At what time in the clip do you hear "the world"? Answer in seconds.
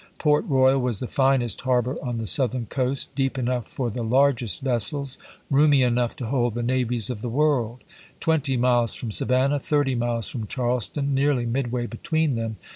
7.21-7.83